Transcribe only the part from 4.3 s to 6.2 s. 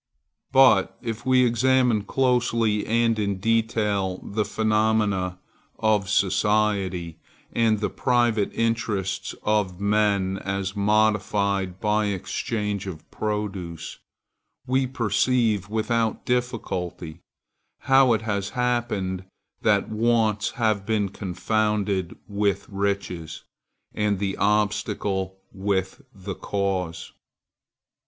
phenomena of